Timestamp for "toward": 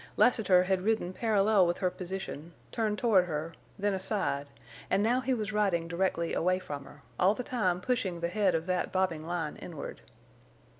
2.97-3.25